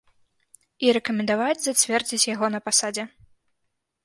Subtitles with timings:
[0.87, 3.07] І рэкамендаваць зацвердзіць яго на пасадзе.